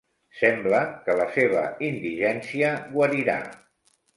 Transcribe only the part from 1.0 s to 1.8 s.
que la seva